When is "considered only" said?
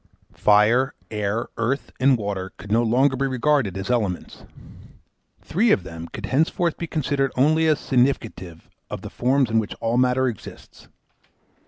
6.87-7.67